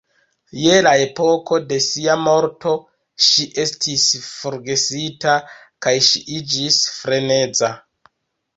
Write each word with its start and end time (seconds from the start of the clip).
Je 0.59 0.77
la 0.85 0.93
epoko 1.01 1.59
de 1.71 1.77
sia 1.87 2.15
morto 2.21 2.73
ŝi 3.27 3.45
estis 3.65 4.07
forgesita 4.31 5.37
kaj 5.87 5.95
ŝi 6.09 6.25
iĝis 6.41 6.83
freneza. 6.99 7.75